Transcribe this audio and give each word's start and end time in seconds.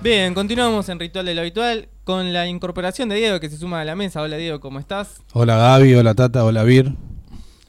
Bien, 0.00 0.32
continuamos 0.32 0.88
en 0.90 1.00
Ritual 1.00 1.26
de 1.26 1.34
lo 1.34 1.40
Habitual 1.40 1.88
con 2.04 2.32
la 2.32 2.46
incorporación 2.46 3.08
de 3.08 3.16
Diego 3.16 3.40
que 3.40 3.50
se 3.50 3.56
suma 3.56 3.80
a 3.80 3.84
la 3.84 3.96
mesa. 3.96 4.22
Hola 4.22 4.36
Diego, 4.36 4.60
¿cómo 4.60 4.78
estás? 4.78 5.20
Hola 5.32 5.56
Gaby, 5.56 5.92
hola 5.96 6.14
Tata, 6.14 6.44
hola 6.44 6.62
Vir. 6.62 6.92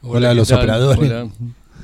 Hola, 0.04 0.30
a 0.30 0.34
los 0.36 0.52
operadores. 0.52 1.00
Hola. 1.10 1.24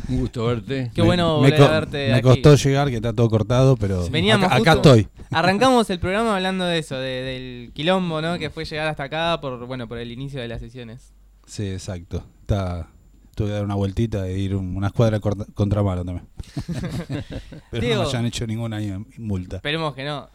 Un 0.08 0.20
gusto 0.20 0.46
verte. 0.46 0.92
Qué 0.94 1.02
bueno 1.02 1.42
me, 1.42 1.50
volver 1.50 1.64
a 1.64 1.72
verte 1.80 2.08
me 2.10 2.14
aquí. 2.14 2.22
costó 2.22 2.54
llegar, 2.58 2.90
que 2.92 2.98
está 2.98 3.12
todo 3.12 3.28
cortado, 3.28 3.76
pero 3.76 4.08
Veníamos 4.12 4.52
acá, 4.52 4.74
estoy. 4.74 5.08
Arrancamos 5.32 5.90
el 5.90 5.98
programa 6.00 6.36
hablando 6.36 6.64
de 6.66 6.78
eso, 6.78 6.96
de- 6.96 7.24
del 7.24 7.72
quilombo, 7.74 8.22
¿no? 8.22 8.38
Que 8.38 8.52
fue 8.52 8.66
llegar 8.66 8.88
hasta 8.88 9.06
acá 9.06 9.40
por, 9.42 9.66
bueno, 9.66 9.88
por 9.88 9.98
el 9.98 10.12
inicio 10.12 10.40
de 10.40 10.48
las 10.48 10.62
sesiones. 10.62 11.12
Sí, 11.48 11.68
exacto. 11.68 12.24
Está, 12.42 12.88
tuve 13.34 13.48
que 13.48 13.54
dar 13.56 13.66
una 13.66 13.74
vueltita 13.76 14.28
e 14.28 14.38
ir 14.38 14.56
un- 14.56 14.78
una 14.78 14.88
escuadra 14.88 15.20
corta- 15.20 15.48
contramano 15.56 16.06
también. 16.06 16.28
pero 17.72 17.82
Diego. 17.82 18.04
no 18.04 18.10
hayan 18.10 18.28
hecho 18.28 18.46
ninguna 18.46 18.80
multa. 19.18 19.56
Esperemos 19.56 19.96
que 19.96 20.04
no. 20.06 20.30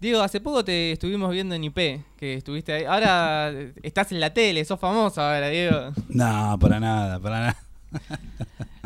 Diego, 0.00 0.22
hace 0.22 0.40
poco 0.40 0.64
te 0.64 0.92
estuvimos 0.92 1.30
viendo 1.30 1.54
en 1.54 1.62
IP, 1.62 1.76
que 2.16 2.34
estuviste 2.34 2.72
ahí. 2.72 2.84
Ahora 2.84 3.52
estás 3.82 4.10
en 4.12 4.20
la 4.20 4.32
tele, 4.32 4.64
sos 4.64 4.80
famoso 4.80 5.20
ahora, 5.20 5.48
Diego. 5.48 5.92
No, 6.08 6.58
para 6.58 6.80
nada, 6.80 7.20
para 7.20 7.40
nada. 7.40 7.56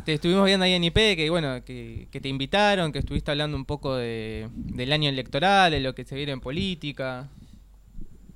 Te 0.04 0.14
estuvimos 0.14 0.44
viendo 0.44 0.64
ahí 0.64 0.72
en 0.72 0.82
IP, 0.84 0.94
que 1.16 1.30
bueno, 1.30 1.64
que, 1.64 2.08
que 2.10 2.20
te 2.20 2.28
invitaron, 2.28 2.92
que 2.92 2.98
estuviste 2.98 3.30
hablando 3.30 3.56
un 3.56 3.64
poco 3.64 3.94
de, 3.94 4.48
del 4.52 4.92
año 4.92 5.08
electoral, 5.08 5.70
de 5.70 5.80
lo 5.80 5.94
que 5.94 6.04
se 6.04 6.16
viene 6.16 6.32
en 6.32 6.40
política. 6.40 7.28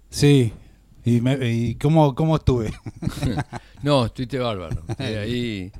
Sí. 0.08 0.52
¿Y, 1.04 1.20
me- 1.20 1.38
y 1.50 1.74
cómo, 1.76 2.14
cómo 2.14 2.36
estuve? 2.36 2.72
No, 3.82 4.06
estuviste 4.06 4.38
bárbaro. 4.38 4.82
Estuve 4.88 5.18
ahí 5.18 5.72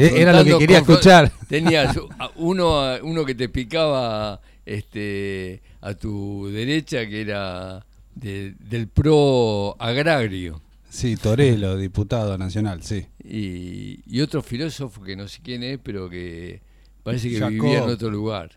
E- 0.00 0.20
Era 0.20 0.32
lo 0.32 0.44
que 0.44 0.58
quería 0.58 0.78
escuchar. 0.78 1.30
Tenías 1.48 1.96
uno, 2.34 2.82
uno 3.04 3.24
que 3.24 3.36
te 3.36 3.48
picaba 3.48 4.40
este, 4.64 5.62
a 5.80 5.94
tu 5.94 6.48
derecha, 6.48 7.06
que 7.06 7.20
era 7.20 7.86
de- 8.16 8.54
del 8.68 8.88
pro 8.88 9.76
agrario. 9.78 10.60
Sí, 10.90 11.16
Torelo, 11.16 11.76
diputado 11.76 12.36
nacional, 12.36 12.82
sí. 12.82 13.06
Y, 13.22 14.00
y 14.12 14.20
otro 14.22 14.42
filósofo 14.42 15.02
que 15.02 15.14
no 15.14 15.28
sé 15.28 15.40
quién 15.42 15.62
es, 15.62 15.78
pero 15.80 16.10
que 16.10 16.60
parece 17.04 17.28
que 17.28 17.36
Jacob. 17.38 17.52
vivía 17.52 17.78
en 17.84 17.90
otro 17.90 18.10
lugar. 18.10 18.50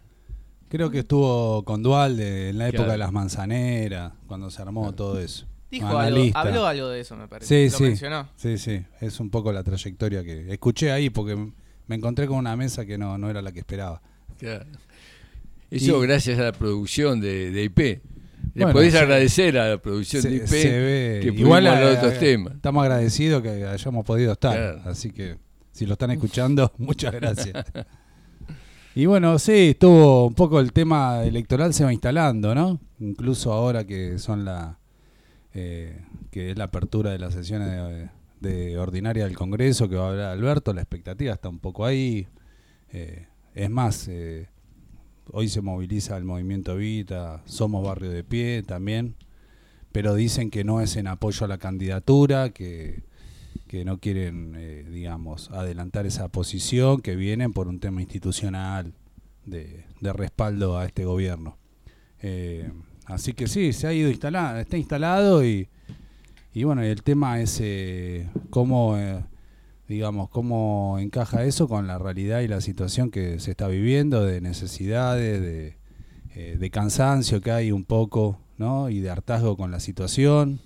Creo 0.67 0.89
que 0.89 1.00
estuvo 1.00 1.64
con 1.64 1.83
Dualde 1.83 2.50
en 2.50 2.58
la 2.58 2.66
época 2.70 2.78
Claro. 2.86 2.92
de 2.94 2.98
las 2.98 3.11
manzaneras, 3.11 4.14
cuando 4.28 4.50
se 4.50 4.61
armó 4.64 4.94
todo 4.94 5.20
eso. 5.20 5.45
Dijo 5.72 5.88
algo, 5.88 6.00
Analista. 6.00 6.39
habló 6.42 6.66
algo 6.66 6.88
de 6.89 7.00
eso, 7.02 7.16
me 7.16 7.28
parece. 7.28 7.70
Sí, 7.70 7.72
lo 7.72 7.78
sí. 7.78 7.84
mencionó. 7.84 8.30
Sí, 8.36 8.58
sí, 8.58 8.81
es 9.02 9.20
un 9.20 9.30
poco 9.30 9.52
la 9.52 9.64
trayectoria 9.64 10.23
que 10.23 10.52
escuché 10.52 10.92
ahí 10.92 11.09
porque 11.09 11.36
me 11.88 11.95
encontré 11.95 12.26
con 12.28 12.38
una 12.38 12.56
mesa 12.56 12.86
que 12.86 12.98
no, 12.98 13.17
no 13.17 13.30
era 13.30 13.42
la 13.42 13.52
que 13.52 13.59
esperaba. 13.59 14.02
Claro. 14.38 14.66
Eso 15.70 16.03
Y- 16.03 16.08
gracias 16.08 16.39
a 16.39 16.44
la 16.44 16.52
producción 16.52 17.22
de, 17.22 17.52
de 17.52 17.64
IP. 17.66 17.78
Le 18.56 18.64
Bueno, 18.66 18.73
podés 18.73 18.94
se- 18.94 19.00
agradecer 19.00 19.58
a 19.59 19.70
la 19.70 19.78
producción 19.78 20.23
de 20.23 20.36
IP 20.38 20.48
se 20.48 20.70
ve, 20.80 21.20
que 21.22 21.28
igual 21.39 21.66
de 21.66 21.70
eh, 21.70 21.98
otros 21.98 22.17
temas. 22.17 22.56
estamos 22.56 22.81
agradecidos 22.83 23.44
que 23.44 23.66
hayamos 23.66 24.04
podido 24.06 24.31
estar, 24.33 24.56
Claro. 24.56 24.81
así 24.89 25.11
que 25.11 25.38
si 25.72 25.86
lo 25.86 25.94
están 25.94 26.09
escuchando, 26.11 26.72
muchas 26.80 27.14
gracias. 27.14 27.54
Y 28.95 29.06
bueno, 29.06 29.38
sí, 29.38 29.70
estuvo 29.70 30.26
un 30.28 30.33
poco 30.33 30.59
el 30.59 30.73
tema 30.73 31.23
electoral 31.23 31.73
se 31.73 31.83
va 31.83 31.94
instalando, 31.94 32.56
¿no? 32.56 32.80
Incluso 33.00 33.54
ahora 33.54 33.86
que 33.86 34.17
son 34.17 34.44
la 34.45 34.78
eh, 35.53 36.05
que 36.30 36.52
es 36.52 36.58
la 36.58 36.66
apertura 36.66 37.11
de 37.11 37.17
las 37.17 37.33
sesiones 37.33 38.09
de, 38.39 38.78
ordinaria 38.78 39.25
del 39.25 39.36
Congreso 39.36 39.89
que 39.89 39.95
va 39.95 40.05
a 40.05 40.09
hablar 40.09 40.31
Alberto, 40.31 40.73
la 40.73 40.81
expectativa 40.81 41.33
está 41.33 41.50
un 41.50 41.59
poco 41.59 41.86
ahí. 41.86 42.28
Eh, 42.92 43.28
es 43.55 43.70
más, 43.70 44.08
eh, 44.08 44.47
hoy 45.31 45.50
se 45.50 45.61
moviliza 45.61 46.17
el 46.17 46.23
movimiento 46.23 46.75
Vita, 46.75 47.42
somos 47.45 47.86
barrio 47.86 48.11
de 48.11 48.23
pie 48.23 48.64
también, 48.64 49.16
pero 49.92 50.14
dicen 50.14 50.52
que 50.52 50.64
no 50.64 50.81
es 50.81 50.95
en 50.95 51.08
apoyo 51.08 51.45
a 51.45 51.50
la 51.50 51.58
candidatura, 51.58 52.52
que, 52.52 53.03
que 53.67 53.83
no 53.86 54.00
quieren, 54.00 54.92
digamos, 54.92 55.49
adelantar 55.52 56.05
esa 56.05 56.30
posición, 56.30 57.02
que 57.02 57.16
vienen 57.16 57.54
por 57.54 57.67
un 57.67 57.80
tema 57.80 58.02
institucional 58.02 58.93
de, 59.45 59.86
de 59.99 60.14
respaldo 60.14 60.77
a 60.77 60.86
este 60.86 61.05
gobierno. 61.05 61.58
Así 63.09 63.33
que 63.33 63.47
sí, 63.47 63.73
se 63.73 63.87
ha 63.87 63.93
ido 63.93 64.09
instalado, 64.09 64.59
está 64.59 64.77
instalado 64.77 65.43
y, 65.45 65.67
y 66.53 66.64
bueno, 66.64 66.81
el 66.81 67.03
tema 67.03 67.42
es 67.42 67.59
eh, 67.61 68.30
cómo, 68.49 68.97
eh, 68.97 69.23
digamos, 69.87 70.30
cómo 70.30 70.97
encaja 70.99 71.43
eso 71.43 71.67
con 71.67 71.87
la 71.87 71.98
realidad 71.98 72.42
y 72.42 72.48
la 72.48 72.61
situación 72.61 73.11
que 73.11 73.39
se 73.39 73.52
está 73.52 73.67
viviendo, 73.67 74.23
de 74.23 74.39
necesidades, 74.42 75.42
de, 75.42 75.77
eh, 76.36 76.69
cansancio 76.71 77.42
que 77.42 77.52
hay 77.52 77.71
un 77.71 77.83
poco, 77.83 78.39
¿no? 78.58 78.89
Y 78.89 78.99
de 78.99 79.09
hartazgo 79.09 79.58
con 79.58 79.71
la 79.71 79.80
situación, 79.80 80.61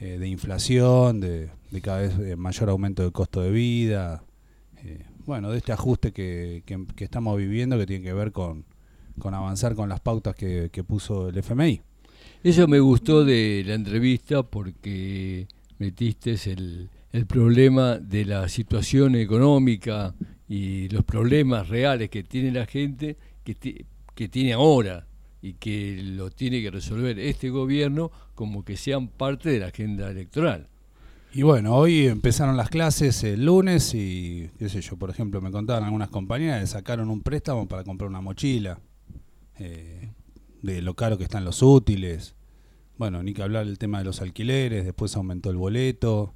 de 0.00 0.28
inflación, 0.28 1.20
de, 1.20 1.48
de 1.70 1.80
cada 1.80 2.00
vez 2.00 2.36
mayor 2.36 2.68
aumento 2.68 3.02
del 3.02 3.12
costo 3.12 3.40
de 3.40 3.50
vida, 3.50 4.22
bueno, 5.24 5.50
de 5.50 5.58
este 5.58 5.72
ajuste 5.72 6.12
que- 6.12 6.62
que 6.66 7.04
estamos 7.04 7.38
viviendo 7.38 7.78
que 7.78 7.86
tiene 7.86 8.04
que 8.04 8.12
ver 8.12 8.32
con, 8.32 8.66
con 9.18 9.34
avanzar 9.34 9.74
con 9.74 9.88
las 9.88 10.00
pautas 10.00 10.34
que, 10.34 10.70
que 10.72 10.84
puso 10.84 11.28
el 11.28 11.38
FMI. 11.38 11.80
Eso 12.42 12.68
me 12.68 12.80
gustó 12.80 13.24
de 13.24 13.62
la 13.66 13.74
entrevista 13.74 14.42
porque 14.42 15.46
metiste 15.78 16.36
el, 16.52 16.90
el 17.12 17.26
problema 17.26 17.98
de 17.98 18.24
la 18.24 18.48
situación 18.48 19.14
económica 19.14 20.14
y 20.48 20.88
los 20.88 21.04
problemas 21.04 21.68
reales 21.68 22.10
que 22.10 22.22
tiene 22.22 22.50
la 22.50 22.66
gente, 22.66 23.16
que, 23.44 23.86
que 24.14 24.28
tiene 24.28 24.52
ahora 24.52 25.06
y 25.40 25.54
que 25.54 26.00
lo 26.02 26.30
tiene 26.30 26.60
que 26.60 26.70
resolver 26.70 27.18
este 27.18 27.50
gobierno 27.50 28.10
como 28.34 28.64
que 28.64 28.76
sean 28.76 29.08
parte 29.08 29.50
de 29.50 29.60
la 29.60 29.66
agenda 29.66 30.10
electoral. 30.10 30.68
Y 31.32 31.42
bueno, 31.42 31.74
hoy 31.74 32.06
empezaron 32.06 32.56
las 32.56 32.68
clases 32.68 33.24
el 33.24 33.44
lunes 33.44 33.94
y, 33.94 34.50
qué 34.58 34.68
sé 34.68 34.80
yo, 34.80 34.96
por 34.96 35.10
ejemplo, 35.10 35.40
me 35.40 35.50
contaban 35.50 35.84
algunas 35.84 36.08
compañeras 36.08 36.60
que 36.60 36.66
sacaron 36.66 37.10
un 37.10 37.22
préstamo 37.22 37.66
para 37.66 37.84
comprar 37.84 38.08
una 38.08 38.20
mochila, 38.20 38.78
eh, 39.58 40.10
de 40.62 40.82
lo 40.82 40.94
caro 40.94 41.18
que 41.18 41.24
están 41.24 41.44
los 41.44 41.62
útiles. 41.62 42.34
Bueno, 42.96 43.22
ni 43.22 43.34
que 43.34 43.42
hablar 43.42 43.66
del 43.66 43.78
tema 43.78 43.98
de 43.98 44.04
los 44.04 44.20
alquileres, 44.20 44.84
después 44.84 45.14
aumentó 45.16 45.50
el 45.50 45.56
boleto. 45.56 46.32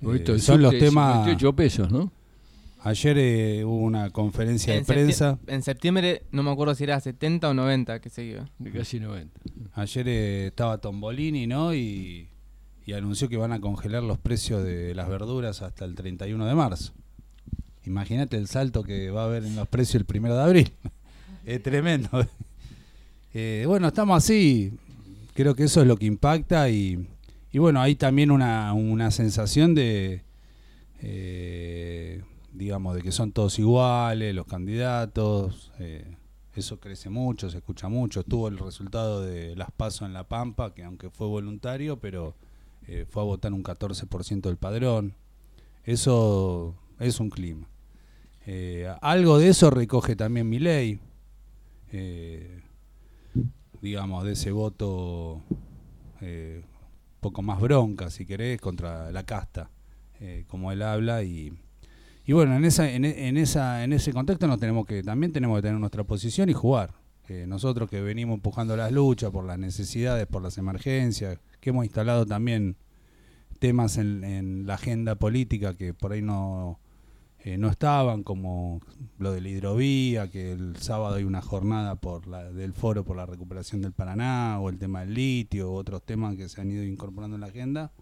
Boleto 0.00 0.34
Eh, 0.34 0.40
son 0.40 0.62
los 0.62 0.72
temas... 0.76 1.24
58 1.24 1.56
pesos, 1.56 1.90
¿no? 1.92 2.12
Ayer 2.82 3.18
eh, 3.18 3.64
hubo 3.64 3.76
una 3.76 4.08
conferencia 4.10 4.72
de 4.72 4.78
En, 4.80 4.84
prensa. 4.86 5.38
en 5.46 5.62
septiembre, 5.62 6.22
no 6.32 6.42
me 6.42 6.50
acuerdo 6.50 6.74
si 6.74 6.84
era 6.84 6.98
70 6.98 7.50
o 7.50 7.54
90 7.54 8.00
que 8.00 8.08
se 8.08 8.24
iba. 8.24 8.48
De 8.58 8.72
casi 8.72 8.98
90. 8.98 9.38
Ayer 9.74 10.08
eh, 10.08 10.46
estaba 10.46 10.78
Tombolini, 10.78 11.46
¿no? 11.46 11.74
Y, 11.74 12.28
y 12.86 12.92
anunció 12.94 13.28
que 13.28 13.36
van 13.36 13.52
a 13.52 13.60
congelar 13.60 14.02
los 14.02 14.18
precios 14.18 14.64
de 14.64 14.94
las 14.94 15.08
verduras 15.10 15.60
hasta 15.60 15.84
el 15.84 15.94
31 15.94 16.44
de 16.46 16.54
marzo. 16.54 16.94
Imagínate 17.84 18.36
el 18.38 18.46
salto 18.46 18.82
que 18.82 19.10
va 19.10 19.22
a 19.22 19.26
haber 19.26 19.44
en 19.44 19.56
los 19.56 19.68
precios 19.68 19.96
el 19.96 20.06
primero 20.06 20.34
de 20.36 20.42
abril. 20.42 20.72
es 21.44 21.62
tremendo. 21.62 22.08
Eh, 23.32 23.64
bueno, 23.66 23.88
estamos 23.88 24.16
así. 24.16 24.72
Creo 25.34 25.54
que 25.54 25.64
eso 25.64 25.80
es 25.80 25.86
lo 25.86 25.96
que 25.96 26.06
impacta 26.06 26.68
y, 26.68 27.06
y 27.52 27.58
bueno, 27.58 27.80
hay 27.80 27.94
también 27.94 28.30
una, 28.30 28.72
una 28.72 29.10
sensación 29.10 29.74
de, 29.74 30.24
eh, 31.00 32.22
digamos, 32.52 32.96
de 32.96 33.02
que 33.02 33.12
son 33.12 33.32
todos 33.32 33.58
iguales, 33.58 34.34
los 34.34 34.46
candidatos. 34.46 35.72
eh, 35.78 36.16
eso 36.56 36.80
crece 36.80 37.08
mucho, 37.08 37.48
se 37.48 37.58
escucha 37.58 37.88
mucho. 37.88 38.24
Tuvo 38.24 38.48
el 38.48 38.58
resultado 38.58 39.24
de 39.24 39.54
las 39.54 39.70
PASO 39.70 40.04
en 40.04 40.12
La 40.12 40.24
Pampa, 40.24 40.74
que 40.74 40.82
aunque 40.82 41.08
fue 41.08 41.28
voluntario, 41.28 42.00
pero 42.00 42.34
fue 43.08 43.22
a 43.22 43.24
votar 43.24 43.52
un 43.52 43.62
14% 43.62 44.40
del 44.40 44.56
padrón. 44.56 45.14
Eso 45.84 46.74
es 46.98 47.20
un 47.20 47.30
clima. 47.30 47.68
Algo 49.00 49.38
de 49.38 49.48
eso 49.48 49.70
recoge 49.70 50.16
también 50.16 50.48
mi 50.48 50.58
ley. 50.58 50.98
Digamos, 53.80 54.24
de 54.24 54.32
ese 54.32 54.50
voto 54.50 55.42
eh, 56.20 56.62
poco 57.20 57.42
más 57.42 57.60
bronca, 57.60 58.10
si 58.10 58.26
querés, 58.26 58.60
contra 58.60 59.10
la 59.12 59.24
casta, 59.24 59.70
eh, 60.20 60.44
como 60.48 60.72
él 60.72 60.82
habla. 60.82 61.22
Y, 61.22 61.52
y 62.26 62.32
bueno, 62.32 62.56
en, 62.56 62.64
esa, 62.64 62.90
en, 62.90 63.04
en, 63.04 63.36
esa, 63.36 63.84
en 63.84 63.92
ese 63.92 64.12
contexto 64.12 64.46
nos 64.46 64.58
tenemos 64.58 64.86
que, 64.86 65.02
también 65.02 65.32
tenemos 65.32 65.58
que 65.58 65.62
tener 65.62 65.78
nuestra 65.78 66.04
posición 66.04 66.48
y 66.48 66.52
jugar. 66.52 66.94
Eh, 67.28 67.46
nosotros 67.46 67.88
que 67.88 68.00
venimos 68.00 68.34
empujando 68.34 68.76
las 68.76 68.90
luchas 68.90 69.30
por 69.30 69.44
las 69.44 69.58
necesidades, 69.58 70.26
por 70.26 70.42
las 70.42 70.58
emergencias, 70.58 71.38
que 71.60 71.70
hemos 71.70 71.84
instalado 71.84 72.26
también 72.26 72.76
temas 73.60 73.98
en 73.98 74.66
la 74.66 74.74
agenda 74.74 75.14
política 75.14 75.74
que 75.74 75.92
por 75.92 76.12
ahí 76.12 76.22
no, 76.22 76.80
eh, 77.42 77.56
no 77.56 77.68
estaban, 77.68 78.22
como 78.22 78.82
lo 79.18 79.32
de 79.32 79.40
la 79.40 79.48
hidrovía, 79.48 80.30
que 80.30 80.52
el 80.52 80.76
sábado 80.76 81.14
hay 81.14 81.24
una 81.24 81.40
jornada 81.40 81.96
por 81.96 82.26
la, 82.26 82.44
del 82.52 82.74
foro 82.74 83.02
por 83.02 83.16
la 83.16 83.24
recuperación 83.24 83.80
del 83.80 83.92
Paraná, 83.92 84.60
o 84.60 84.68
el 84.68 84.78
tema 84.78 85.00
del 85.00 85.14
litio, 85.14 85.70
u 85.70 85.74
otros 85.74 86.02
temas 86.02 86.36
que 86.36 86.48
se 86.50 86.60
han 86.60 86.70
ido 86.70 86.84
incorporando 86.84 87.36
en 87.36 87.40
la 87.40 87.46
agenda. 87.46 87.92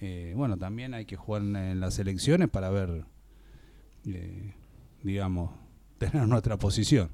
Eh, 0.00 0.34
bueno, 0.36 0.56
también 0.58 0.94
hay 0.94 1.04
que 1.04 1.14
jugar 1.14 1.42
en, 1.42 1.78
las 1.78 1.96
elecciones 2.00 2.48
para 2.48 2.70
ver, 2.70 3.04
eh, 4.04 4.52
digamos, 5.04 5.52
tener 5.98 6.26
nuestra 6.26 6.56
posición. 6.58 7.10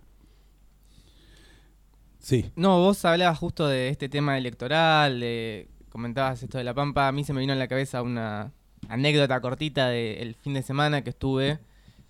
Sí. 2.18 2.50
No, 2.56 2.78
vos 2.78 3.04
hablabas 3.04 3.38
justo 3.38 3.68
de 3.68 3.90
este 3.90 4.08
tema 4.08 4.38
electoral, 4.38 5.20
de, 5.20 5.68
comentabas 5.90 6.42
esto 6.42 6.56
de 6.56 6.64
La 6.64 6.72
Pampa. 6.72 7.08
A 7.08 7.12
mí 7.12 7.24
se 7.24 7.34
me 7.34 7.40
vino 7.40 7.52
en 7.52 7.58
la 7.58 7.68
cabeza 7.68 8.00
una 8.00 8.52
anécdota 8.88 9.40
cortita 9.40 9.88
del 9.88 10.34
fin 10.34 10.54
de 10.54 10.62
semana 10.62 11.02
que 11.02 11.10
estuve. 11.10 11.58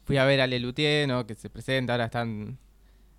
Fui 0.04 0.16
a 0.16 0.24
ver 0.24 0.40
a 0.40 0.46
Lelutier, 0.46 1.06
¿no? 1.06 1.26
que 1.26 1.34
se 1.34 1.50
presenta, 1.50 1.92
ahora 1.92 2.06
están 2.06 2.58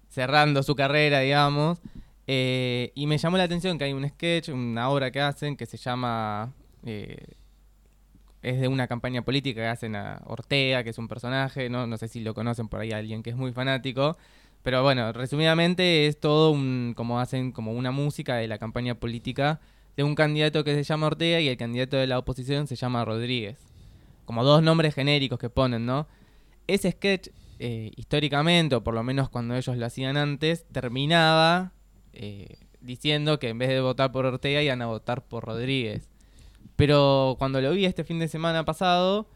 cerrando 0.09 0.63
su 0.63 0.75
carrera, 0.75 1.19
digamos. 1.19 1.79
Eh, 2.27 2.91
y 2.95 3.07
me 3.07 3.17
llamó 3.17 3.37
la 3.37 3.43
atención 3.43 3.77
que 3.77 3.85
hay 3.85 3.93
un 3.93 4.07
sketch, 4.07 4.49
una 4.49 4.89
obra 4.89 5.11
que 5.11 5.21
hacen 5.21 5.55
que 5.55 5.65
se 5.65 5.77
llama... 5.77 6.53
eh, 6.85 7.17
es 8.41 8.61
de 8.61 8.67
una 8.67 8.87
campaña 8.87 9.21
política 9.21 9.61
que 9.61 9.67
hacen 9.67 9.95
a 9.95 10.21
Ortega, 10.25 10.83
que 10.83 10.91
es 10.91 10.97
un 10.97 11.07
personaje, 11.07 11.69
no, 11.69 11.87
no 11.87 11.97
sé 11.97 12.07
si 12.07 12.21
lo 12.21 12.33
conocen 12.33 12.69
por 12.69 12.79
ahí 12.79 12.91
alguien 12.91 13.21
que 13.23 13.31
es 13.31 13.35
muy 13.35 13.51
fanático, 13.51 14.17
pero 14.63 14.83
bueno, 14.83 15.11
resumidamente 15.13 16.07
es 16.07 16.19
todo 16.19 16.51
un, 16.51 16.93
como 16.95 17.19
hacen 17.19 17.51
como 17.51 17.73
una 17.73 17.91
música 17.91 18.35
de 18.35 18.47
la 18.47 18.57
campaña 18.57 18.95
política 18.95 19.59
de 19.99 20.05
un 20.05 20.15
candidato 20.15 20.63
que 20.63 20.75
se 20.75 20.83
llama 20.83 21.07
Ortega 21.07 21.41
y 21.41 21.49
el 21.49 21.57
candidato 21.57 21.97
de 21.97 22.07
la 22.07 22.17
oposición 22.17 22.67
se 22.67 22.77
llama 22.77 23.03
Rodríguez. 23.03 23.57
Como 24.23 24.45
dos 24.45 24.63
nombres 24.63 24.95
genéricos 24.95 25.37
que 25.37 25.49
ponen, 25.49 25.85
¿no? 25.85 26.07
Ese 26.67 26.91
sketch, 26.91 27.27
eh, 27.59 27.91
históricamente, 27.97 28.75
o 28.75 28.81
por 28.81 28.93
lo 28.93 29.03
menos 29.03 29.27
cuando 29.27 29.57
ellos 29.57 29.75
lo 29.75 29.85
hacían 29.85 30.15
antes, 30.15 30.63
terminaba 30.71 31.73
eh, 32.13 32.59
diciendo 32.79 33.39
que 33.39 33.49
en 33.49 33.57
vez 33.57 33.67
de 33.67 33.81
votar 33.81 34.13
por 34.13 34.25
Ortega 34.25 34.63
iban 34.63 34.81
a 34.81 34.85
votar 34.85 35.27
por 35.27 35.43
Rodríguez. 35.43 36.07
Pero 36.77 37.35
cuando 37.37 37.59
lo 37.59 37.71
vi 37.71 37.83
este 37.83 38.05
fin 38.05 38.19
de 38.19 38.29
semana 38.29 38.63
pasado, 38.63 39.27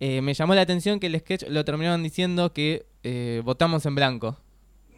eh, 0.00 0.20
me 0.20 0.34
llamó 0.34 0.54
la 0.54 0.60
atención 0.60 1.00
que 1.00 1.06
el 1.06 1.18
sketch 1.18 1.44
lo 1.48 1.64
terminaron 1.64 2.02
diciendo 2.02 2.52
que 2.52 2.84
eh, 3.04 3.40
votamos 3.42 3.86
en 3.86 3.94
blanco. 3.94 4.36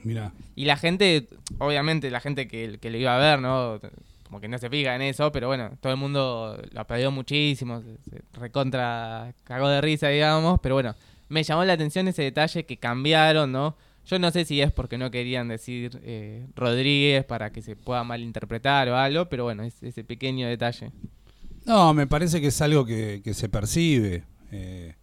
Mira. 0.02 0.32
Y 0.56 0.64
la 0.64 0.76
gente, 0.76 1.28
obviamente 1.58 2.10
la 2.10 2.18
gente 2.18 2.48
que, 2.48 2.78
que 2.80 2.90
lo 2.90 2.98
iba 2.98 3.14
a 3.14 3.20
ver, 3.20 3.40
¿no? 3.40 3.78
Como 4.26 4.40
que 4.40 4.48
no 4.48 4.58
se 4.58 4.68
fija 4.68 4.94
en 4.96 5.02
eso, 5.02 5.30
pero 5.30 5.46
bueno, 5.46 5.70
todo 5.80 5.92
el 5.92 5.98
mundo 5.98 6.60
lo 6.72 6.80
aplaudió 6.80 7.10
muchísimo, 7.10 7.80
se, 7.80 8.22
recontra 8.32 9.32
cagó 9.44 9.68
de 9.68 9.80
risa, 9.80 10.08
digamos, 10.08 10.58
pero 10.60 10.74
bueno, 10.74 10.94
me 11.28 11.42
llamó 11.42 11.64
la 11.64 11.74
atención 11.74 12.08
ese 12.08 12.22
detalle 12.22 12.64
que 12.64 12.76
cambiaron, 12.76 13.52
¿no? 13.52 13.76
Yo 14.06 14.18
no 14.18 14.30
sé 14.30 14.44
si 14.44 14.60
es 14.60 14.72
porque 14.72 14.98
no 14.98 15.10
querían 15.10 15.48
decir 15.48 16.00
eh, 16.02 16.46
Rodríguez 16.54 17.24
para 17.24 17.50
que 17.50 17.62
se 17.62 17.74
pueda 17.74 18.04
malinterpretar 18.04 18.88
o 18.88 18.96
algo, 18.96 19.28
pero 19.28 19.44
bueno, 19.44 19.64
es 19.64 19.82
ese 19.82 20.04
pequeño 20.04 20.46
detalle. 20.48 20.92
No, 21.64 21.92
me 21.92 22.06
parece 22.06 22.40
que 22.40 22.48
es 22.48 22.60
algo 22.60 22.86
que, 22.86 23.20
se 23.34 23.48
percibe 23.48 24.22
eh, 24.52 24.94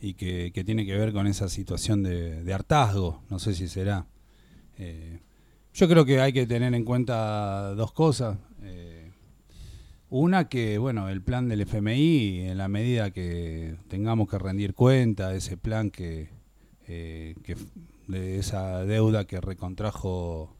y 0.00 0.14
que, 0.14 0.52
tiene 0.64 0.86
que 0.86 0.96
ver 0.96 1.12
con 1.12 1.26
esa 1.26 1.48
situación 1.48 2.04
de, 2.04 2.44
de 2.44 2.54
hartazgo. 2.54 3.22
No 3.28 3.40
sé 3.40 3.54
si 3.54 3.66
será. 3.66 4.06
Eh, 4.78 5.20
yo 5.74 5.88
creo 5.88 6.04
que 6.04 6.20
hay 6.20 6.32
que 6.32 6.46
tener 6.46 6.74
en 6.74 6.84
cuenta 6.84 7.74
dos 7.74 7.92
cosas. 7.92 8.38
Una 10.08 10.48
que, 10.48 10.78
bueno, 10.78 11.08
el 11.08 11.20
plan 11.20 11.48
del 11.48 11.62
FMI, 11.62 12.40
en 12.48 12.58
la 12.58 12.68
medida 12.68 13.10
que 13.10 13.76
tengamos 13.88 14.28
que 14.28 14.38
rendir 14.38 14.74
cuenta 14.74 15.30
de 15.30 15.38
ese 15.38 15.56
plan 15.56 15.90
que, 15.90 16.28
eh, 16.86 17.34
de 18.06 18.38
esa 18.38 18.84
deuda 18.84 19.26
que 19.26 19.40
recontrajo 19.40 20.54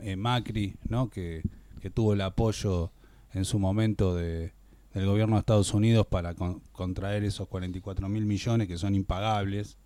eh, 0.00 0.16
Macri, 0.16 0.76
¿no? 0.88 1.10
Que, 1.10 1.42
tuvo 1.94 2.12
el 2.12 2.20
apoyo 2.20 2.90
en 3.32 3.46
su 3.46 3.58
momento 3.58 4.14
de, 4.14 4.52
del 4.92 5.06
gobierno 5.06 5.36
de 5.36 5.40
Estados 5.40 5.72
Unidos 5.72 6.06
para 6.06 6.34
con- 6.34 6.60
contraer 6.72 7.24
esos 7.24 7.48
44 7.48 8.10
mil 8.10 8.26
millones 8.26 8.68
que 8.68 8.76
son 8.76 8.94
impagables. 8.94 9.78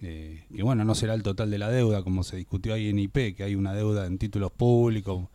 Eh, 0.00 0.44
que 0.54 0.62
bueno, 0.62 0.84
no 0.84 0.94
será 0.94 1.12
el 1.12 1.22
total 1.22 1.50
de 1.50 1.58
la 1.58 1.70
deuda, 1.70 2.02
como 2.02 2.22
se 2.22 2.36
discutió 2.38 2.72
ahí 2.72 2.88
en 2.88 2.98
IP, 2.98 3.34
que 3.34 3.42
hay 3.44 3.54
una 3.54 3.74
deuda 3.74 4.06
en 4.06 4.16
títulos 4.16 4.50
públicos 4.50 5.28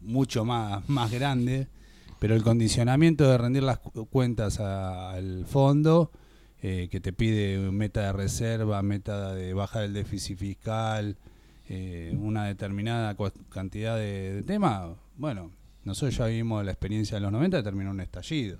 mucho 0.00 0.44
más, 0.44 0.88
más 0.88 1.10
grande, 1.10 1.66
pero 2.18 2.34
el 2.34 2.42
condicionamiento 2.42 3.28
de 3.30 3.38
rendir 3.38 3.62
las 3.62 3.78
cu- 3.78 4.06
cuentas 4.06 4.60
al 4.60 5.44
fondo, 5.46 6.10
eh, 6.60 6.88
que 6.90 7.00
te 7.00 7.12
pide 7.12 7.58
meta 7.70 8.02
de 8.02 8.12
reserva, 8.12 8.82
meta 8.82 9.34
de 9.34 9.54
baja 9.54 9.80
del 9.80 9.92
déficit 9.94 10.36
fiscal, 10.38 11.16
eh, 11.68 12.16
una 12.20 12.46
determinada 12.46 13.16
cantidad 13.50 13.96
de, 13.96 14.42
temas, 14.46 14.96
bueno, 15.16 15.52
nosotros 15.84 16.16
ya 16.16 16.26
vimos 16.26 16.64
la 16.64 16.72
experiencia 16.72 17.16
de 17.16 17.20
los 17.20 17.30
90, 17.32 17.62
terminó 17.62 17.90
un 17.90 18.00
estallido. 18.00 18.58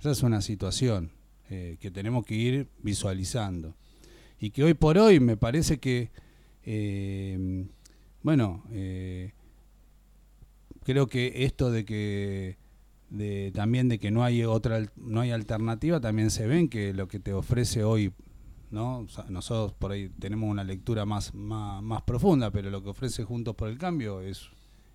Esa 0.00 0.10
es 0.10 0.22
una 0.22 0.40
situación 0.40 1.12
eh, 1.50 1.76
que 1.80 1.90
tenemos 1.90 2.24
que 2.24 2.34
ir 2.34 2.68
visualizando. 2.82 3.74
Y 4.40 4.50
que 4.50 4.64
hoy 4.64 4.74
por 4.74 4.96
hoy 4.98 5.20
me 5.20 5.36
parece 5.36 5.78
que, 5.78 6.10
bueno, 8.22 8.64
creo 10.84 11.06
que 11.06 11.44
esto 11.44 11.70
de 11.70 11.84
que 11.84 12.56
de, 13.10 13.50
también 13.52 13.88
de 13.88 13.98
que 13.98 14.10
no 14.10 14.24
hay 14.24 14.44
otra 14.44 14.86
no 14.96 15.20
hay 15.20 15.32
alternativa 15.32 16.00
también 16.00 16.30
se 16.30 16.46
ven 16.46 16.68
que 16.68 16.94
lo 16.94 17.08
que 17.08 17.18
te 17.18 17.34
ofrece 17.34 17.84
hoy 17.84 18.12
no 18.70 19.06
nosotros 19.28 19.74
por 19.76 19.92
ahí 19.92 20.08
tenemos 20.20 20.48
una 20.48 20.62
lectura 20.62 21.04
más, 21.04 21.34
más 21.34 21.82
más 21.82 22.02
profunda 22.02 22.50
pero 22.50 22.70
lo 22.70 22.82
que 22.82 22.90
ofrece 22.90 23.24
juntos 23.24 23.56
por 23.56 23.68
el 23.68 23.78
cambio 23.78 24.20
es 24.20 24.48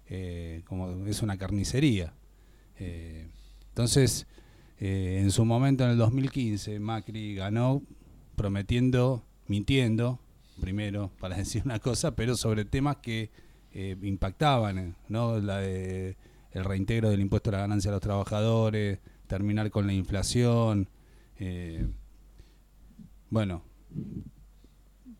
eh, 0.08 0.62
como 0.66 1.06
es 1.06 1.22
una 1.22 1.38
carnicería 1.38 2.14
Eh, 2.78 3.28
entonces 3.70 4.28
eh, 4.80 5.22
en 5.22 5.32
su 5.32 5.46
momento 5.46 5.86
en 5.86 5.92
el 5.92 5.98
2015 5.98 6.80
Macri 6.80 7.36
ganó 7.36 7.82
prometiendo 8.36 9.24
mintiendo 9.48 10.20
primero 10.60 11.12
para 11.20 11.38
decir 11.38 11.62
una 11.66 11.80
cosa 11.80 12.16
pero 12.16 12.36
sobre 12.36 12.66
temas 12.66 12.98
que 12.98 13.30
impactaban, 14.02 14.96
¿no? 15.10 15.38
La 15.42 15.58
de 15.58 16.16
el 16.56 16.64
reintegro 16.64 17.10
del 17.10 17.20
impuesto 17.20 17.50
a 17.50 17.54
la 17.54 17.60
ganancia 17.60 17.92
a 17.92 17.94
los 17.94 18.02
trabajadores, 18.02 19.00
terminar 19.28 19.70
con 19.72 19.86
la 19.86 19.94
inflación, 19.94 20.90
eh, 21.38 21.86
bueno, 23.30 23.62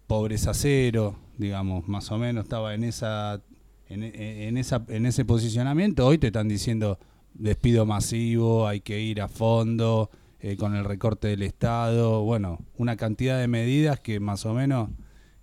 pobreza 0.08 0.54
cero, 0.54 1.20
digamos, 1.38 1.88
más 1.90 2.10
o 2.12 2.18
menos 2.18 2.46
estaba 2.46 2.74
en 2.74 2.86
esa 2.86 3.42
en, 3.90 4.04
en 4.04 4.58
esa 4.58 4.86
en 4.88 5.06
ese 5.06 5.26
posicionamiento. 5.26 6.08
Hoy 6.08 6.18
te 6.18 6.28
están 6.28 6.48
diciendo 6.48 7.00
despido 7.34 7.86
masivo, 7.86 8.66
hay 8.66 8.80
que 8.80 9.02
ir 9.02 9.22
a 9.22 9.28
fondo 9.28 10.10
eh, 10.40 10.56
con 10.56 10.74
el 10.74 10.86
recorte 10.86 11.28
del 11.28 11.44
Estado, 11.44 12.24
bueno, 12.24 12.60
una 12.78 12.96
cantidad 12.96 13.38
de 13.38 13.50
medidas 13.50 14.00
que 14.00 14.22
más 14.22 14.46
o 14.46 14.54
menos 14.54 14.90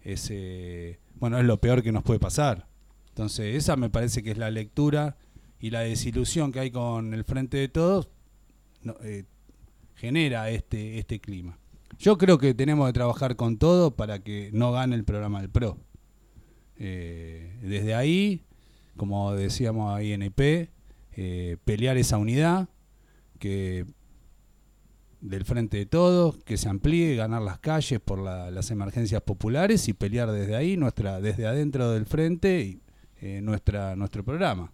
es 0.00 0.28
eh, 0.30 1.00
bueno 1.20 1.38
es 1.38 1.44
lo 1.44 1.60
peor 1.60 1.82
que 1.82 1.92
nos 1.92 2.02
puede 2.02 2.18
pasar. 2.18 2.66
Entonces, 3.08 3.56
esa 3.56 3.76
me 3.76 3.90
parece 3.90 4.22
que 4.22 4.30
es 4.30 4.38
la 4.38 4.50
lectura 4.50 5.18
y 5.62 5.70
la 5.70 5.80
desilusión 5.80 6.52
que 6.52 6.60
hay 6.60 6.70
con 6.70 7.14
el 7.14 7.24
Frente 7.24 7.56
de 7.56 7.68
Todos 7.68 8.10
eh, 9.04 9.24
genera 9.94 10.50
este, 10.50 10.98
este 10.98 11.20
clima. 11.20 11.56
Yo 11.98 12.18
creo 12.18 12.36
que 12.36 12.52
tenemos 12.52 12.86
que 12.88 12.92
trabajar 12.92 13.36
con 13.36 13.56
todo 13.58 13.94
para 13.94 14.18
que 14.18 14.50
no 14.52 14.72
gane 14.72 14.96
el 14.96 15.04
programa 15.04 15.40
del 15.40 15.50
PRO. 15.50 15.78
Eh, 16.76 17.58
desde 17.62 17.94
ahí, 17.94 18.44
como 18.96 19.32
decíamos 19.34 19.94
ahí 19.94 20.12
en 20.12 20.22
EP, 20.22 20.68
eh, 21.12 21.56
pelear 21.64 21.96
esa 21.96 22.18
unidad 22.18 22.68
que 23.38 23.86
del 25.20 25.44
frente 25.44 25.76
de 25.76 25.86
todos, 25.86 26.38
que 26.42 26.56
se 26.56 26.68
amplíe, 26.68 27.14
ganar 27.14 27.42
las 27.42 27.60
calles 27.60 28.00
por 28.00 28.18
la- 28.18 28.50
las 28.50 28.72
emergencias 28.72 29.22
populares 29.22 29.86
y 29.86 29.92
pelear 29.92 30.32
desde 30.32 30.56
ahí, 30.56 30.76
nuestra, 30.76 31.20
desde 31.20 31.46
adentro 31.46 31.92
del 31.92 32.06
frente, 32.06 32.60
y, 32.62 32.82
nuestra, 33.40 33.94
nuestro 33.94 34.24
programa. 34.24 34.72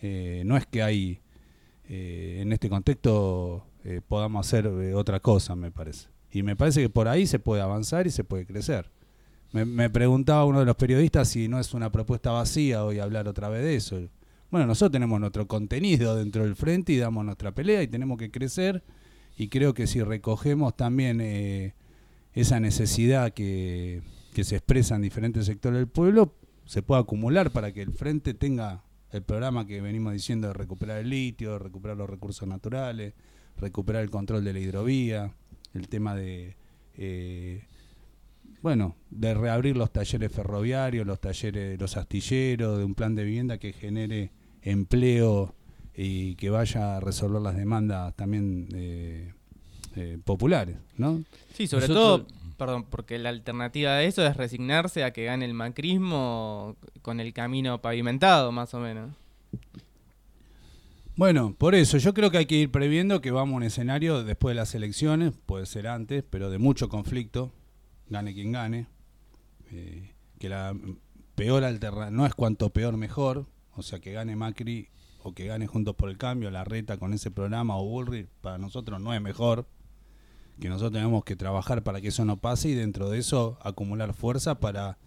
Eh, 0.00 0.42
no 0.44 0.56
es 0.56 0.66
que 0.66 0.82
hay, 0.82 1.20
eh, 1.88 2.38
en 2.40 2.52
este 2.52 2.68
contexto, 2.68 3.64
eh, 3.84 4.00
podamos 4.06 4.46
hacer 4.46 4.66
otra 4.94 5.20
cosa, 5.20 5.56
me 5.56 5.70
parece. 5.70 6.08
Y 6.30 6.42
me 6.42 6.56
parece 6.56 6.82
que 6.82 6.90
por 6.90 7.08
ahí 7.08 7.26
se 7.26 7.38
puede 7.38 7.62
avanzar 7.62 8.06
y 8.06 8.10
se 8.10 8.24
puede 8.24 8.46
crecer. 8.46 8.90
Me, 9.52 9.64
me 9.64 9.88
preguntaba 9.88 10.44
uno 10.44 10.60
de 10.60 10.66
los 10.66 10.76
periodistas 10.76 11.28
si 11.28 11.48
no 11.48 11.58
es 11.58 11.72
una 11.72 11.90
propuesta 11.90 12.30
vacía 12.30 12.84
hoy 12.84 12.98
hablar 12.98 13.28
otra 13.28 13.48
vez 13.48 13.62
de 13.62 13.76
eso. 13.76 13.98
Bueno, 14.50 14.66
nosotros 14.66 14.92
tenemos 14.92 15.20
nuestro 15.20 15.46
contenido 15.46 16.16
dentro 16.16 16.44
del 16.44 16.54
frente 16.54 16.92
y 16.92 16.98
damos 16.98 17.24
nuestra 17.24 17.52
pelea 17.52 17.82
y 17.82 17.88
tenemos 17.88 18.18
que 18.18 18.30
crecer 18.30 18.82
y 19.36 19.48
creo 19.48 19.74
que 19.74 19.86
si 19.86 20.02
recogemos 20.02 20.76
también 20.76 21.74
esa 22.34 22.60
necesidad 22.60 23.32
que, 23.32 24.02
que 24.34 24.44
se 24.44 24.56
expresa 24.56 24.96
en 24.96 25.02
diferentes 25.02 25.46
sectores 25.46 25.78
del 25.78 25.88
pueblo, 25.88 26.34
se 26.64 26.82
puede 26.82 27.00
acumular 27.00 27.50
para 27.50 27.72
que 27.72 27.82
el 27.82 27.92
frente 27.92 28.34
tenga 28.34 28.84
el 29.12 29.22
programa 29.22 29.66
que 29.66 29.80
venimos 29.80 30.12
diciendo 30.12 30.48
de 30.48 30.54
recuperar 30.54 30.98
el 30.98 31.10
litio, 31.10 31.52
de 31.52 31.58
recuperar 31.58 31.96
los 31.96 32.08
recursos 32.10 32.46
naturales, 32.48 33.14
recuperar 33.56 34.02
el 34.02 34.10
control 34.10 34.44
de 34.44 34.52
la 34.52 34.58
hidrovía, 34.60 35.32
el 35.74 35.88
tema 35.88 36.14
de, 36.14 36.56
eh, 36.96 37.64
bueno, 38.62 38.96
de 39.10 39.34
reabrir 39.34 39.76
los 39.76 39.92
talleres 39.92 40.32
ferroviarios, 40.32 41.06
los 41.06 41.20
talleres, 41.20 41.80
los 41.80 41.96
astilleros, 41.96 42.78
de 42.78 42.84
un 42.84 42.94
plan 42.94 43.14
de 43.14 43.24
vivienda 43.24 43.58
que 43.58 43.72
genere 43.72 44.32
empleo 44.62 45.54
y 45.94 46.34
que 46.36 46.50
vaya 46.50 46.96
a 46.96 47.00
resolver 47.00 47.40
las 47.42 47.56
demandas 47.56 48.14
también 48.14 48.68
eh, 48.74 49.32
eh, 49.96 50.18
populares, 50.24 50.76
¿no? 50.96 51.22
Sí, 51.54 51.66
sobre 51.66 51.88
Nosotros- 51.88 52.26
todo 52.28 52.38
Perdón, 52.58 52.86
porque 52.90 53.18
la 53.18 53.28
alternativa 53.28 53.94
de 53.94 54.06
eso 54.06 54.26
es 54.26 54.36
resignarse 54.36 55.04
a 55.04 55.12
que 55.12 55.24
gane 55.24 55.44
el 55.44 55.54
macrismo 55.54 56.76
con 57.02 57.20
el 57.20 57.32
camino 57.32 57.80
pavimentado, 57.80 58.50
más 58.50 58.74
o 58.74 58.80
menos. 58.80 59.14
Bueno, 61.14 61.54
por 61.56 61.76
eso 61.76 61.98
yo 61.98 62.14
creo 62.14 62.32
que 62.32 62.38
hay 62.38 62.46
que 62.46 62.56
ir 62.56 62.70
previendo 62.72 63.20
que 63.20 63.30
vamos 63.30 63.54
a 63.54 63.56
un 63.58 63.62
escenario 63.62 64.24
después 64.24 64.54
de 64.54 64.56
las 64.56 64.74
elecciones, 64.74 65.34
puede 65.46 65.66
ser 65.66 65.86
antes, 65.86 66.24
pero 66.28 66.50
de 66.50 66.58
mucho 66.58 66.88
conflicto, 66.88 67.52
gane 68.08 68.34
quien 68.34 68.50
gane, 68.50 68.88
eh, 69.70 70.12
que 70.40 70.48
la 70.48 70.76
peor 71.36 71.62
alternativa, 71.62 72.10
no 72.10 72.26
es 72.26 72.34
cuanto 72.34 72.70
peor 72.70 72.96
mejor, 72.96 73.46
o 73.76 73.82
sea, 73.82 74.00
que 74.00 74.12
gane 74.12 74.34
Macri 74.34 74.88
o 75.22 75.32
que 75.32 75.46
gane 75.46 75.68
Juntos 75.68 75.94
por 75.94 76.10
el 76.10 76.18
Cambio, 76.18 76.50
la 76.50 76.64
reta 76.64 76.98
con 76.98 77.12
ese 77.14 77.30
programa 77.30 77.76
o 77.76 77.84
Bullrich, 77.84 78.26
para 78.40 78.58
nosotros 78.58 79.00
no 79.00 79.14
es 79.14 79.20
mejor, 79.20 79.68
que 80.60 80.68
nosotros 80.68 80.92
tenemos 80.92 81.24
que 81.24 81.36
trabajar 81.36 81.82
para 81.82 82.00
que 82.00 82.08
eso 82.08 82.24
no 82.24 82.36
pase 82.36 82.70
y 82.70 82.74
dentro 82.74 83.10
de 83.10 83.18
eso 83.18 83.58
acumular 83.62 84.14
fuerza 84.14 84.60
para 84.60 84.98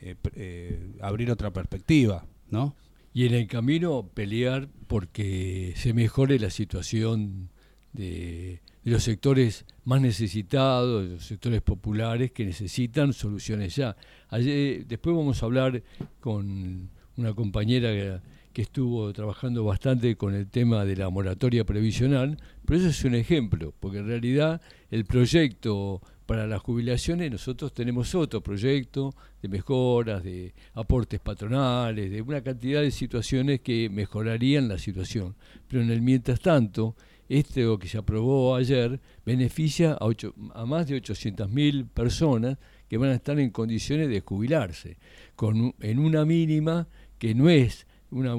eh, 0.00 0.16
eh, 0.34 0.92
abrir 1.00 1.30
otra 1.30 1.52
perspectiva, 1.52 2.26
¿no? 2.50 2.74
Y 3.14 3.26
en 3.26 3.34
el 3.34 3.46
camino 3.46 4.10
pelear 4.12 4.68
porque 4.86 5.72
se 5.76 5.94
mejore 5.94 6.38
la 6.38 6.50
situación 6.50 7.50
de, 7.92 8.60
los 8.84 9.02
sectores 9.02 9.64
más 9.84 10.00
necesitados, 10.00 11.08
de 11.08 11.14
los 11.14 11.24
sectores 11.24 11.62
populares 11.62 12.30
que 12.30 12.44
necesitan 12.44 13.12
soluciones 13.12 13.74
ya. 13.74 13.96
después 14.30 15.16
vamos 15.16 15.42
a 15.42 15.46
hablar 15.46 15.82
con 16.20 16.90
una 17.16 17.32
compañera 17.34 18.22
que 18.52 18.62
estuvo 18.62 19.12
trabajando 19.12 19.64
bastante 19.64 20.16
con 20.16 20.34
el 20.34 20.46
tema 20.46 20.84
de 20.84 20.96
la 20.96 21.10
moratoria 21.10 21.64
previsional, 21.64 22.38
pero 22.64 22.80
eso 22.80 22.88
es 22.88 23.04
un 23.04 23.14
ejemplo, 23.14 23.74
porque 23.80 23.98
en 23.98 24.06
realidad 24.06 24.60
el 24.90 25.04
proyecto 25.04 26.00
para 26.26 26.46
las 26.46 26.60
jubilaciones 26.60 27.30
nosotros 27.30 27.72
tenemos 27.72 28.14
otro 28.14 28.40
proyecto 28.42 29.14
de 29.40 29.48
mejoras, 29.48 30.24
de 30.24 30.54
aportes 30.74 31.20
patronales, 31.20 32.10
de 32.10 32.20
una 32.20 32.42
cantidad 32.42 32.82
de 32.82 32.90
situaciones 32.90 33.60
que 33.60 33.88
mejorarían 33.88 34.68
la 34.68 34.78
situación. 34.78 35.36
Pero 35.68 35.82
en 35.82 35.90
el 35.90 36.02
mientras 36.02 36.40
tanto, 36.40 36.96
este 37.28 37.64
que 37.80 37.88
se 37.88 37.98
aprobó 37.98 38.56
ayer 38.56 39.00
beneficia 39.24 39.92
a, 39.92 40.08
a 40.54 40.66
más 40.66 40.88
de 40.88 41.00
800.000 41.00 41.88
personas 41.88 42.58
que 42.88 42.98
van 42.98 43.10
a 43.10 43.14
estar 43.14 43.38
en 43.38 43.50
condiciones 43.50 44.08
de 44.08 44.20
jubilarse, 44.20 44.98
con, 45.34 45.74
en 45.80 45.98
una 45.98 46.24
mínima 46.24 46.88
que 47.18 47.34
no 47.34 47.48
es 47.48 47.86
una, 48.10 48.34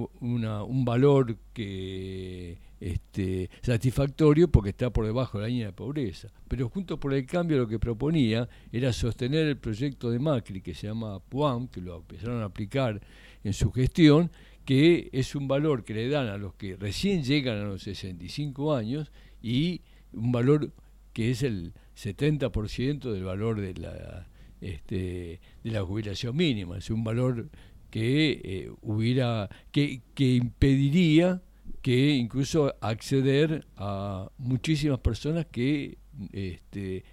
un 0.64 0.86
valor 0.86 1.38
que 1.54 2.58
este, 2.80 3.50
satisfactorio 3.62 4.50
porque 4.50 4.70
está 4.70 4.90
por 4.92 5.06
debajo 5.06 5.38
de 5.38 5.44
la 5.44 5.48
línea 5.50 5.66
de 5.68 5.74
pobreza. 5.74 6.30
Pero 6.48 6.70
junto 6.70 7.00
por 7.00 7.14
el 7.14 7.26
cambio 7.26 7.58
lo 7.58 7.68
que 7.68 7.80
proponía 7.80 8.48
era 8.72 8.94
sostener 8.94 9.48
el 9.48 9.58
proyecto 9.58 10.12
de 10.12 10.20
Macri 10.20 10.62
que 10.62 10.74
se 10.74 10.88
llama 10.88 11.20
PUAM, 11.20 11.68
que 11.68 11.82
lo 11.82 11.98
empezaron 11.98 12.42
a 12.42 12.46
aplicar 12.46 13.02
en 13.44 13.54
su 13.54 13.72
gestión, 13.72 14.32
que 14.66 15.10
es 15.14 15.36
un 15.36 15.48
valor 15.48 15.84
que 15.84 15.94
le 15.94 16.10
dan 16.10 16.28
a 16.28 16.38
los 16.38 16.54
que 16.56 16.76
recién 16.76 17.24
llegan 17.24 17.58
a 17.58 17.64
los 17.64 17.84
65 17.84 18.76
años 18.76 19.12
y 19.42 19.82
un 20.12 20.32
valor 20.32 20.72
que 21.14 21.32
es 21.32 21.42
el 21.42 21.74
70% 21.96 23.12
del 23.12 23.24
valor 23.24 23.60
de 23.60 23.74
la, 23.74 24.28
este, 24.62 25.40
de 25.64 25.72
la 25.72 25.84
jubilación 25.84 26.36
mínima, 26.36 26.78
es 26.78 26.90
un 26.90 27.04
valor 27.04 27.50
que 27.90 28.42
eh, 28.44 28.72
hubiera 28.82 29.50
que, 29.72 30.02
que 30.14 30.36
impediría 30.36 31.42
que 31.82 32.16
incluso 32.16 32.74
acceder 32.82 33.66
a 33.76 34.30
muchísimas 34.38 35.00
personas 35.00 35.46
que 35.46 35.98
este, 36.32 37.04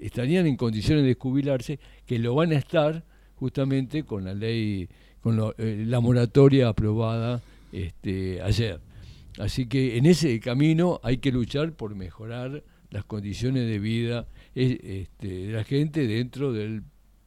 estarían 0.00 0.46
en 0.46 0.56
condiciones 0.56 1.04
de 1.04 1.14
jubilarse, 1.14 1.78
que 2.06 2.18
lo 2.18 2.34
van 2.34 2.52
a 2.52 2.56
estar 2.56 3.04
justamente 3.36 4.04
con 4.04 4.24
la 4.24 4.34
ley, 4.34 4.88
con 5.20 5.54
eh, 5.58 5.84
la 5.86 6.00
moratoria 6.00 6.68
aprobada 6.68 7.42
este, 7.72 8.40
ayer. 8.42 8.80
Así 9.38 9.66
que 9.66 9.98
en 9.98 10.06
ese 10.06 10.40
camino 10.40 11.00
hay 11.02 11.18
que 11.18 11.32
luchar 11.32 11.72
por 11.72 11.94
mejorar 11.94 12.62
las 12.90 13.04
condiciones 13.04 13.66
de 13.66 13.78
vida 13.78 14.26
este, 14.54 15.28
de 15.28 15.52
la 15.52 15.64
gente 15.64 16.06
dentro 16.06 16.52
del 16.52 16.82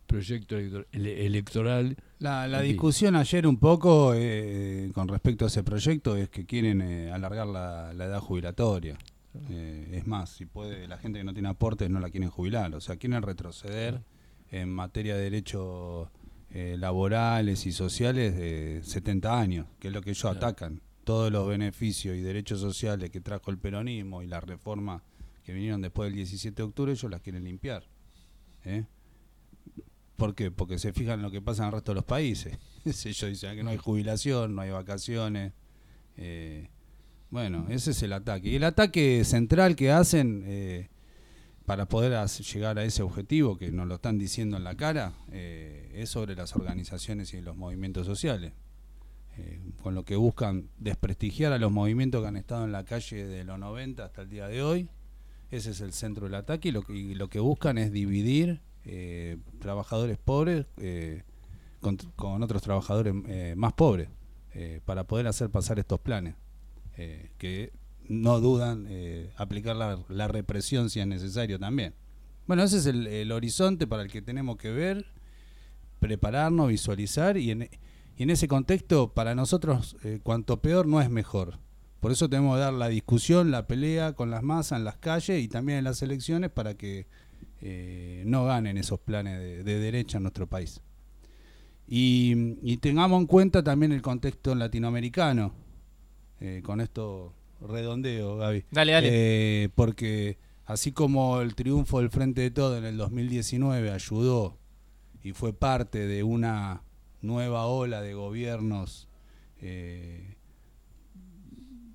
proyecto 0.10 0.58
electoral. 0.92 1.96
La, 2.18 2.48
la 2.48 2.62
discusión 2.62 3.16
ayer 3.16 3.46
un 3.46 3.58
poco 3.58 4.14
eh, 4.16 4.92
con 4.94 5.08
respecto 5.08 5.46
a 5.46 5.48
ese 5.48 5.64
proyecto 5.64 6.18
es 6.18 6.30
que 6.30 6.46
quieren 6.46 6.82
eh, 6.82 7.12
alargar 7.12 7.48
la, 7.48 7.92
edad 7.94 8.20
jubilatoria. 8.20 8.98
Eh, 9.50 9.92
es 9.94 10.08
más, 10.08 10.32
si 10.32 10.48
puede, 10.48 10.88
la 10.88 10.98
gente 10.98 11.20
que 11.20 11.24
no 11.24 11.34
tiene 11.34 11.50
aportes 11.50 11.90
no 11.90 12.00
la 12.00 12.10
quieren 12.10 12.32
jubilar, 12.32 12.74
o 12.74 12.82
sea, 12.82 12.98
quieren 12.98 13.22
retroceder 13.22 14.02
en 14.52 14.70
materia 14.70 15.16
de 15.16 15.22
derechos 15.22 16.10
laborales 16.52 17.68
y 17.68 17.72
sociales 17.72 18.36
de 18.36 18.82
70 18.84 19.40
años, 19.40 19.68
que 19.80 19.90
es 19.90 19.94
lo 19.94 20.02
que 20.02 20.10
ellos 20.10 20.26
atacan. 20.26 20.82
Todos 21.04 21.32
los 21.32 21.48
beneficios 21.48 22.18
y 22.18 22.22
derechos 22.22 22.60
sociales 22.60 23.12
que 23.12 23.22
trajo 23.22 23.52
el 23.52 23.60
peronismo 23.60 24.24
y 24.24 24.28
la 24.28 24.42
reforma 24.42 25.04
que 25.44 25.54
vinieron 25.54 25.82
después 25.82 26.08
del 26.08 26.16
17 26.16 26.56
de 26.56 26.64
octubre, 26.64 26.92
ellos 26.92 27.12
las 27.12 27.22
quieren 27.22 27.44
limpiar. 27.44 27.84
¿eh? 28.66 28.86
¿Por 30.20 30.36
qué? 30.36 30.52
Porque 30.52 30.78
se 30.78 30.92
fijan 30.92 31.20
en 31.20 31.22
lo 31.22 31.32
que 31.32 31.42
pasa 31.42 31.64
en 31.64 31.68
el 31.68 31.74
resto 31.76 31.92
de 31.92 31.96
los 31.96 32.04
países. 32.04 32.60
Ellos 32.86 33.30
dicen 33.30 33.56
que 33.56 33.64
no 33.64 33.70
hay 33.70 33.78
jubilación, 33.78 34.54
no 34.54 34.62
hay 34.62 34.70
vacaciones. 34.70 35.54
Eh, 36.18 36.68
bueno, 37.32 37.66
ese 37.70 37.92
es 37.92 38.04
el 38.04 38.12
ataque. 38.12 38.50
Y 38.50 38.56
el 38.58 38.66
ataque 38.66 39.24
central 39.24 39.78
que 39.78 39.92
hacen 39.92 40.44
eh, 40.46 40.90
para 41.66 41.88
poder 41.88 42.28
llegar 42.28 42.78
a 42.78 42.84
ese 42.84 43.02
objetivo, 43.02 43.58
que 43.58 43.72
nos 43.72 43.88
lo 43.88 43.96
están 43.96 44.18
diciendo 44.18 44.58
en 44.58 44.66
la 44.66 44.76
cara, 44.76 45.14
eh, 45.32 45.90
es 45.96 46.10
sobre 46.10 46.36
las 46.36 46.54
organizaciones 46.54 47.34
y 47.34 47.42
los 47.42 47.56
movimientos 47.56 48.06
sociales. 48.06 48.54
con 49.82 49.96
lo 49.96 50.04
que 50.04 50.18
buscan 50.18 50.68
desprestigiar 50.78 51.54
a 51.54 51.58
los 51.58 51.72
movimientos 51.72 52.22
que 52.22 52.28
han 52.28 52.36
estado 52.36 52.66
en 52.66 52.74
la 52.74 52.84
calle 52.84 53.26
de 53.26 53.46
los 53.46 53.58
90 53.58 54.04
hasta 54.04 54.24
el 54.24 54.30
día 54.30 54.50
de 54.50 54.62
hoy. 54.62 54.90
Ese 55.50 55.72
es 55.72 55.80
el 55.80 55.94
centro 55.94 56.26
del 56.26 56.36
ataque 56.36 56.68
y 56.68 56.72
lo 56.74 56.82
que, 56.82 56.94
y 56.94 57.16
lo 57.16 57.30
que 57.30 57.40
buscan 57.40 57.78
es 57.78 57.94
dividir 57.94 58.60
eh, 58.92 59.38
trabajadores 59.60 60.18
pobres 60.18 60.66
eh, 60.78 61.22
con, 61.80 62.00
otros 62.42 62.64
trabajadores 62.64 63.14
eh, 63.28 63.54
más 63.56 63.74
pobres 63.74 64.10
para 64.84 65.04
poder 65.06 65.28
hacer 65.28 65.50
pasar 65.52 65.80
estos 65.80 66.00
planes 66.00 66.36
que 67.38 67.72
no 68.10 68.42
dudan 68.42 68.88
aplicar 69.38 69.76
la, 69.76 70.28
represión 70.28 70.90
si 70.90 71.00
es 71.00 71.08
necesario 71.08 71.60
también. 71.60 71.94
Bueno, 72.46 72.64
ese 72.64 72.78
es 72.78 72.86
el, 72.88 73.32
horizonte 73.32 73.88
para 73.88 74.04
el 74.04 74.12
que 74.12 74.22
tenemos 74.22 74.58
que 74.58 74.72
ver, 74.72 75.06
prepararnos, 76.00 76.68
visualizar 76.68 77.38
y 77.38 77.52
en, 77.52 77.70
y 78.18 78.24
en 78.24 78.32
ese 78.32 78.50
contexto 78.50 79.14
para 79.14 79.34
nosotros 79.34 79.96
cuanto 80.24 80.62
peor 80.62 80.88
no 80.88 81.00
es 81.00 81.10
mejor. 81.10 81.60
Por 82.02 82.12
eso 82.12 82.28
tenemos 82.28 82.56
que 82.56 82.62
dar 82.62 82.74
la 82.74 82.90
discusión, 82.90 83.52
la 83.52 83.68
pelea 83.68 84.14
con 84.14 84.32
las 84.32 84.44
masas 84.44 84.80
en 84.80 84.84
las 84.84 84.98
calles 84.98 85.42
y 85.42 85.48
también 85.48 85.78
en 85.78 85.84
las 85.86 86.02
elecciones 86.02 86.50
para 86.50 86.74
que 86.74 87.08
eh, 87.62 88.24
no 88.26 88.46
ganen 88.46 88.78
esos 88.78 89.00
planes 89.00 89.66
de, 89.66 89.80
derecha 89.80 90.18
en 90.18 90.24
nuestro 90.24 90.48
país. 90.48 90.82
Y, 91.88 92.78
tengamos 92.78 93.20
en 93.20 93.28
cuenta 93.28 93.64
también 93.64 93.92
el 93.92 94.02
contexto 94.02 94.56
latinoamericano. 94.56 95.54
Eh, 96.40 96.62
con 96.64 96.80
esto 96.80 97.34
redondeo, 97.62 98.38
Gaby. 98.38 98.66
Dale, 98.72 98.92
dale. 98.94 99.08
Eh, 99.12 99.70
porque 99.76 100.38
así 100.66 100.92
como 100.92 101.42
el 101.42 101.56
triunfo 101.56 102.00
del 102.00 102.10
Frente 102.10 102.42
de 102.42 102.52
Todo 102.52 102.78
en 102.78 102.86
el 102.86 102.96
2019 102.96 103.92
ayudó 103.92 104.58
y 105.24 105.34
fue 105.34 105.52
parte 105.52 106.08
de 106.08 106.24
una 106.24 106.84
nueva 107.22 107.66
ola 107.66 108.02
de 108.02 108.14
gobiernos, 108.14 109.10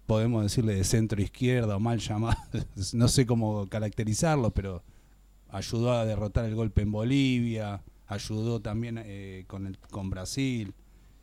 podemos 0.05 0.43
decirle 0.43 0.75
de 0.75 0.85
centro 0.85 1.23
izquierda 1.23 1.77
o 1.77 1.81
mal 1.81 1.99
llamados, 1.99 2.67
no 2.93 3.09
sé 3.09 3.25
cómo 3.25 3.67
caracterizarlo, 3.69 4.51
pero 4.51 4.83
ayudó 5.55 5.93
a 5.93 6.05
derrotar 6.05 6.45
el 6.47 6.55
golpe 6.57 6.83
en 6.83 6.91
Bolivia, 6.91 7.81
ayudó 8.09 8.61
también 8.61 9.01
eh, 9.05 9.45
con, 9.47 9.67
el, 9.67 9.79
con 9.79 10.11
Brasil. 10.11 10.75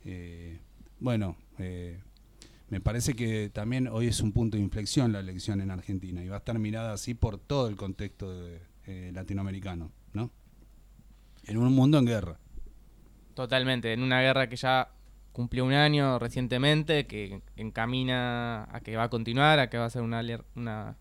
Eh, 0.04 0.58
bueno, 1.00 1.36
eh, 1.58 2.00
me 2.70 2.80
parece 2.80 3.12
que 3.12 3.50
también 3.50 3.88
hoy 3.88 4.06
es 4.06 4.20
un 4.20 4.32
punto 4.32 4.56
de 4.56 4.62
inflexión 4.62 5.12
la 5.12 5.20
elección 5.20 5.60
en 5.60 5.70
Argentina 5.70 6.24
y 6.24 6.28
va 6.28 6.36
a 6.36 6.38
estar 6.38 6.58
mirada 6.58 6.94
así 6.94 7.12
por 7.12 7.36
todo 7.38 7.68
el 7.68 7.76
contexto 7.76 8.32
latinoamericano, 9.12 9.92
¿no? 10.12 10.30
En 11.44 11.58
un 11.58 11.72
mundo 11.72 11.98
en 11.98 12.06
guerra. 12.06 12.38
Totalmente, 13.34 13.92
en 13.92 14.02
una 14.02 14.22
guerra 14.22 14.48
que 14.48 14.56
ya 14.56 14.88
cumplió 15.32 15.64
un 15.64 15.72
año 15.72 16.18
recientemente, 16.18 17.06
que 17.06 17.42
encamina 17.56 18.66
a 18.74 18.80
que 18.80 18.96
va 18.96 19.04
a 19.04 19.10
continuar, 19.10 19.58
a 19.58 19.68
que 19.68 19.78
va 19.78 19.84
a 19.84 19.90
ser 19.90 20.02
una 20.02 20.96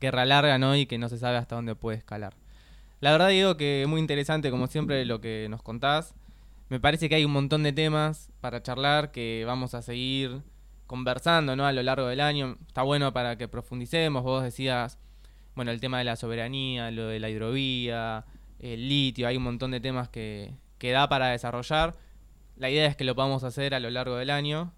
guerra 0.00 0.26
larga, 0.26 0.58
¿no? 0.58 0.76
Y 0.76 0.86
que 0.86 0.98
no 0.98 1.08
se 1.08 1.18
sabe 1.18 1.38
hasta 1.38 1.56
dónde 1.56 1.74
puede 1.74 1.98
escalar. 1.98 2.34
La 3.04 3.12
verdad 3.12 3.28
digo 3.28 3.58
que 3.58 3.82
es 3.82 3.86
muy 3.86 4.00
interesante, 4.00 4.50
como 4.50 4.66
siempre, 4.66 5.04
lo 5.04 5.20
que 5.20 5.46
nos 5.50 5.60
contás. 5.60 6.14
Me 6.70 6.80
parece 6.80 7.10
que 7.10 7.16
hay 7.16 7.26
un 7.26 7.32
montón 7.32 7.62
de 7.62 7.70
temas 7.70 8.30
para 8.40 8.62
charlar 8.62 9.12
que 9.12 9.44
vamos 9.46 9.74
a 9.74 9.82
seguir 9.82 10.40
conversando 10.86 11.54
¿no? 11.54 11.66
a 11.66 11.72
lo 11.72 11.82
largo 11.82 12.06
del 12.06 12.22
año. 12.22 12.56
Está 12.66 12.80
bueno 12.80 13.12
para 13.12 13.36
que 13.36 13.46
profundicemos. 13.46 14.22
Vos 14.22 14.42
decías, 14.42 14.98
bueno, 15.54 15.70
el 15.70 15.82
tema 15.82 15.98
de 15.98 16.04
la 16.04 16.16
soberanía, 16.16 16.90
lo 16.92 17.08
de 17.08 17.20
la 17.20 17.28
hidrovía, 17.28 18.24
el 18.58 18.88
litio, 18.88 19.28
hay 19.28 19.36
un 19.36 19.42
montón 19.42 19.72
de 19.72 19.80
temas 19.80 20.08
que, 20.08 20.54
que 20.78 20.92
da 20.92 21.06
para 21.06 21.28
desarrollar. 21.28 21.98
La 22.56 22.70
idea 22.70 22.86
es 22.86 22.96
que 22.96 23.04
lo 23.04 23.14
podamos 23.14 23.44
hacer 23.44 23.74
a 23.74 23.80
lo 23.80 23.90
largo 23.90 24.16
del 24.16 24.30
año. 24.30 24.72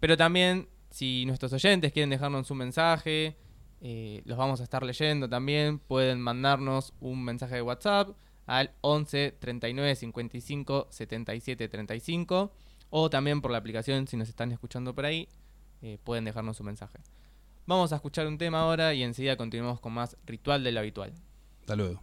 Pero 0.00 0.16
también, 0.16 0.70
si 0.88 1.26
nuestros 1.26 1.52
oyentes 1.52 1.92
quieren 1.92 2.08
dejarnos 2.08 2.50
un 2.50 2.56
mensaje, 2.56 3.36
eh, 3.80 4.22
los 4.24 4.36
vamos 4.36 4.60
a 4.60 4.64
estar 4.64 4.82
leyendo 4.84 5.28
también. 5.28 5.78
Pueden 5.78 6.20
mandarnos 6.20 6.92
un 7.00 7.24
mensaje 7.24 7.56
de 7.56 7.62
WhatsApp 7.62 8.10
al 8.46 8.72
11 8.80 9.32
39 9.38 9.94
55 9.94 10.88
77 10.90 11.68
35 11.68 12.52
o 12.90 13.10
también 13.10 13.40
por 13.40 13.52
la 13.52 13.58
aplicación 13.58 14.06
si 14.08 14.16
nos 14.16 14.28
están 14.28 14.50
escuchando 14.50 14.94
por 14.94 15.04
ahí 15.04 15.28
eh, 15.82 15.98
pueden 16.02 16.24
dejarnos 16.24 16.60
un 16.60 16.66
mensaje. 16.66 16.98
Vamos 17.66 17.92
a 17.92 17.96
escuchar 17.96 18.26
un 18.26 18.38
tema 18.38 18.60
ahora 18.60 18.92
y 18.94 19.02
enseguida 19.02 19.36
continuamos 19.36 19.80
con 19.80 19.92
más 19.92 20.16
ritual 20.26 20.64
de 20.64 20.72
lo 20.72 20.80
habitual. 20.80 21.12
Hasta 21.60 21.76
luego. 21.76 22.02